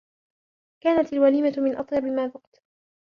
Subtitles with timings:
[0.83, 2.63] كانت الوليمة من أطيب ما ذقت.